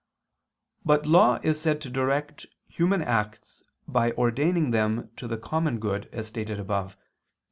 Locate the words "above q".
6.59-7.03